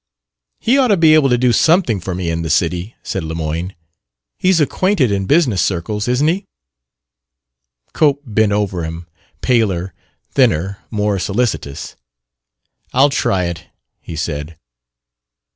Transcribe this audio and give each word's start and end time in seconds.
"He 0.59 0.79
ought 0.79 0.87
to 0.87 0.97
be 0.97 1.13
able 1.13 1.29
to 1.29 1.37
do 1.37 1.53
something 1.53 1.99
for 1.99 2.15
me 2.15 2.31
in 2.31 2.41
the 2.41 2.49
city," 2.49 2.95
said 3.03 3.23
Lemoyne. 3.23 3.75
"He's 4.35 4.59
acquainted 4.59 5.11
in 5.11 5.27
business 5.27 5.61
circles, 5.61 6.07
isn't 6.07 6.27
he?" 6.27 6.47
Cope 7.93 8.23
bent 8.25 8.51
over 8.51 8.83
him 8.83 9.05
paler, 9.41 9.93
thinner, 10.31 10.79
more 10.89 11.19
solicitous. 11.19 11.97
"I'll 12.93 13.11
try 13.11 13.43
it," 13.43 13.67
he 14.01 14.15
said. 14.15 14.57